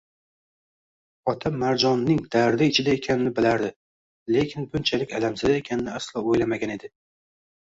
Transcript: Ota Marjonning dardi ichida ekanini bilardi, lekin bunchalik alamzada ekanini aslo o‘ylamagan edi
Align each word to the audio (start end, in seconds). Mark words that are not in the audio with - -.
Ota 1.33 1.51
Marjonning 1.63 2.21
dardi 2.35 2.69
ichida 2.73 2.95
ekanini 3.01 3.33
bilardi, 3.41 3.69
lekin 4.37 4.67
bunchalik 4.73 5.15
alamzada 5.21 5.61
ekanini 5.61 5.95
aslo 6.01 6.27
o‘ylamagan 6.35 6.75
edi 6.79 6.93